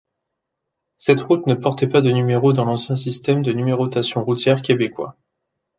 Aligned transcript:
Cette 0.97 1.21
route 1.21 1.45
ne 1.45 1.53
portait 1.53 1.85
pas 1.85 2.01
de 2.01 2.09
numéro 2.09 2.53
dans 2.53 2.65
l'ancien 2.65 2.95
système 2.95 3.43
de 3.43 3.51
numérotation 3.53 4.23
routière 4.23 4.63
québécois. 4.63 5.15